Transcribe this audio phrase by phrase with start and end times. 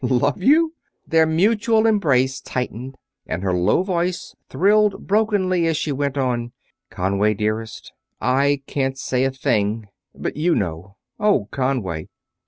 [0.03, 0.73] Love you!"
[1.05, 2.95] Their mutual embrace tightened
[3.27, 6.53] and her low voice thrilled brokenly as she went on:
[6.89, 7.93] "Conway dearest...
[8.19, 10.95] I can't say a thing, but you know....
[11.19, 12.09] Oh, Conway!"